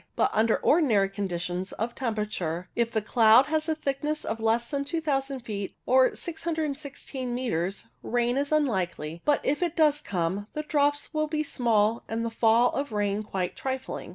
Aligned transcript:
But 0.15 0.31
under 0.33 0.57
ordinary 0.57 1.09
conditions 1.09 1.73
of 1.73 1.93
temperature, 1.93 2.67
if 2.75 2.89
the 2.89 3.03
cloud 3.03 3.45
has 3.45 3.69
a 3.69 3.75
thickness 3.75 4.25
less 4.39 4.67
than 4.67 4.83
2000 4.83 5.41
feet, 5.41 5.75
or 5.85 6.15
616 6.15 7.35
metres, 7.35 7.85
rain 8.01 8.35
is 8.35 8.51
unlikely, 8.51 9.21
but 9.25 9.45
if 9.45 9.61
it 9.61 9.75
does 9.75 10.01
come, 10.01 10.47
the 10.53 10.63
drops 10.63 11.13
will 11.13 11.27
be 11.27 11.43
small 11.43 12.03
and 12.07 12.25
the 12.25 12.31
fall 12.31 12.71
of 12.71 12.91
rain 12.91 13.21
quite 13.21 13.55
trifling. 13.55 14.09